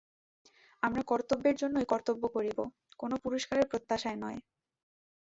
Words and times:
আমরা 0.83 1.01
কর্তব্যের 1.03 1.55
জন্যই 1.55 1.85
কর্তব্য 1.85 2.23
করিব, 2.27 2.57
কোন 2.99 3.11
পুরস্কারের 3.23 3.69
প্রত্যাশায় 3.71 4.19
নয়। 4.23 4.39